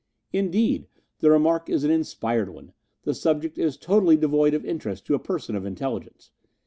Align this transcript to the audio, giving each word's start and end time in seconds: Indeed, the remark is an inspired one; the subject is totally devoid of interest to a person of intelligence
Indeed, 0.33 0.87
the 1.19 1.29
remark 1.29 1.69
is 1.69 1.83
an 1.83 1.91
inspired 1.91 2.49
one; 2.49 2.73
the 3.03 3.13
subject 3.13 3.59
is 3.59 3.77
totally 3.77 4.17
devoid 4.17 4.55
of 4.55 4.65
interest 4.65 5.05
to 5.05 5.13
a 5.13 5.19
person 5.19 5.55
of 5.55 5.63
intelligence 5.63 6.31